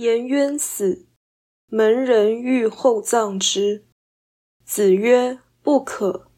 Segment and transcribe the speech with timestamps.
[0.00, 1.08] 颜渊死，
[1.66, 3.84] 门人欲厚葬之。
[4.64, 6.30] 子曰：“不可。”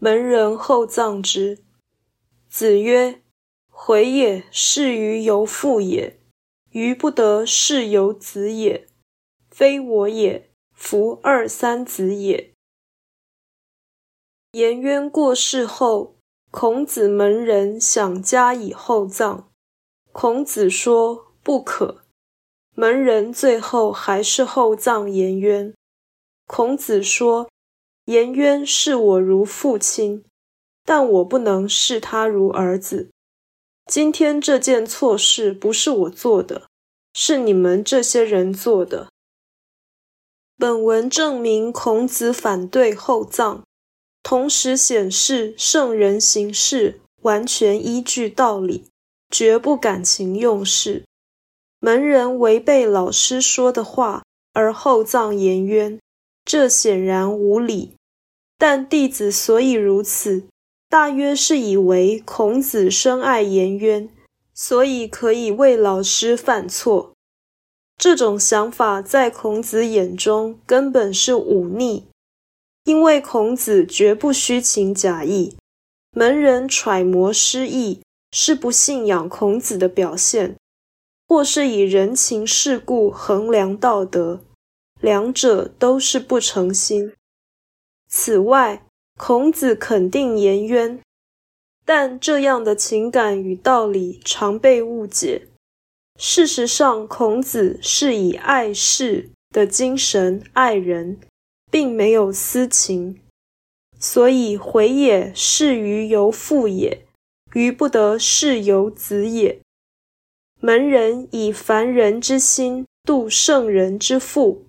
[0.00, 1.62] 门人厚葬之。
[2.48, 3.22] 子曰
[3.68, 6.20] ：“回也，是于由父也；
[6.70, 8.88] 余不得是由子也。
[9.50, 12.54] 非我也，夫二三子也。”
[14.52, 16.16] 颜渊过世后，
[16.50, 19.52] 孔子门人想加以厚葬，
[20.12, 22.04] 孔子说：“不可。”
[22.78, 25.72] 门人最后还是厚葬颜渊。
[26.46, 27.48] 孔子说
[28.04, 30.22] ：“颜渊视我如父亲，
[30.84, 33.08] 但我不能视他如儿子。
[33.86, 36.66] 今天这件错事不是我做的，
[37.14, 39.08] 是你们这些人做的。”
[40.58, 43.62] 本文证明孔子反对厚葬，
[44.22, 48.84] 同时显示圣人行事完全依据道理，
[49.30, 51.04] 绝不感情用事。
[51.86, 56.00] 门人违背老师说的话而厚葬颜渊，
[56.44, 57.94] 这显然无理。
[58.58, 60.48] 但弟子所以如此，
[60.88, 64.08] 大约是以为孔子深爱颜渊，
[64.52, 67.12] 所以可以为老师犯错。
[67.96, 72.08] 这种想法在孔子眼中根本是忤逆，
[72.82, 75.56] 因为孔子绝不虚情假意。
[76.10, 78.00] 门人揣摩失意，
[78.32, 80.56] 是不信仰孔子的表现。
[81.28, 84.44] 或是以人情世故衡量道德，
[85.00, 87.12] 两者都是不诚心。
[88.08, 88.86] 此外，
[89.18, 91.00] 孔子肯定颜渊，
[91.84, 95.48] 但这样的情感与道理常被误解。
[96.18, 101.18] 事实上，孔子是以爱世的精神爱人，
[101.70, 103.20] 并没有私情。
[103.98, 107.06] 所以回也，是于由父也；
[107.54, 109.60] 余不得是由子也。
[110.66, 114.64] 门人以凡人之心度圣人之腹，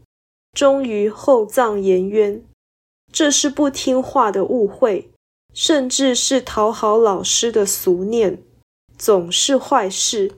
[0.54, 2.44] 终于厚葬颜渊。
[3.12, 5.10] 这是不听话的误会，
[5.56, 8.44] 甚至是讨好老师的俗念，
[8.96, 10.34] 总是坏事。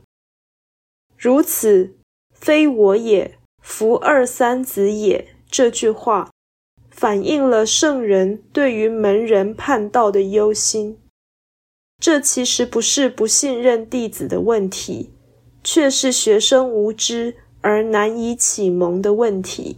[1.17, 1.93] 如此，
[2.33, 5.35] 非我也，夫二三子也。
[5.51, 6.31] 这句话
[6.89, 10.97] 反映了圣人对于门人叛道的忧心。
[12.01, 15.09] 这其实不是不信任弟子的问题。
[15.63, 19.77] 却是学生无知而难以启蒙的问题。